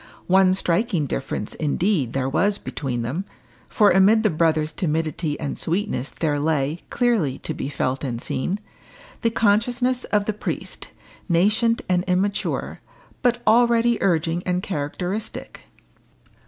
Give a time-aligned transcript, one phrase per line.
[0.25, 3.23] One striking difference, indeed, there was between them,
[3.69, 8.59] for amid the brother's timidity and sweetness there lay, clearly to be felt and seen,
[9.21, 10.87] the consciousness of the priest
[11.29, 12.79] nascent and immature,
[13.21, 15.67] but already urging and characteristic.